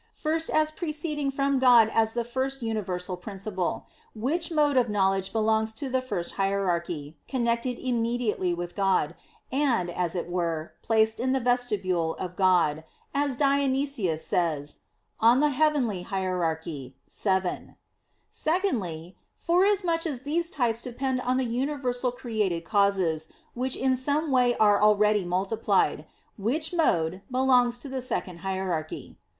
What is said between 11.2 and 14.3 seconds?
the vestibule of God," as Dionysius